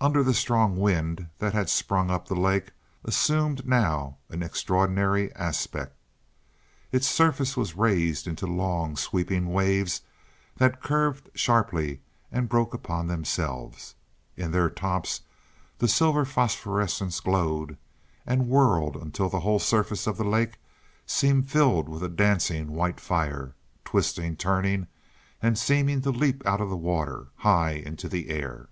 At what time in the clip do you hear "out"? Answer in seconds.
26.46-26.60